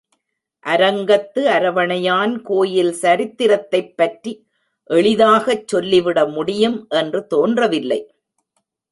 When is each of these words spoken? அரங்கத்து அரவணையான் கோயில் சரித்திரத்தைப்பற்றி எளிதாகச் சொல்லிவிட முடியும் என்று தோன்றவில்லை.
அரங்கத்து 0.65 1.41
அரவணையான் 1.47 2.41
கோயில் 2.41 2.89
சரித்திரத்தைப்பற்றி 3.01 4.31
எளிதாகச் 4.89 5.67
சொல்லிவிட 5.67 6.25
முடியும் 6.27 6.87
என்று 6.89 7.21
தோன்றவில்லை. 7.27 7.99